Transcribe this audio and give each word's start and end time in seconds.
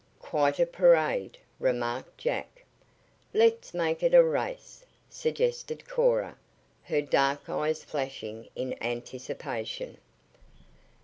"Quite 0.19 0.59
a 0.59 0.65
parade," 0.65 1.37
remarked 1.59 2.17
Jack. 2.17 2.65
"Let's 3.35 3.71
make 3.71 4.01
it 4.01 4.15
a 4.15 4.23
race," 4.23 4.83
suggested 5.11 5.87
Cora, 5.87 6.37
her 6.85 7.03
dark 7.03 7.47
eyes 7.47 7.83
flashing 7.83 8.47
in 8.55 8.73
anticipation. 8.81 9.99